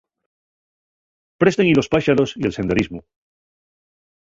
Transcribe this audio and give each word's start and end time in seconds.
Présten-y 1.41 1.73
los 1.75 1.91
páxaros 1.93 2.29
y 2.41 2.43
el 2.47 2.53
senderismu. 2.57 2.99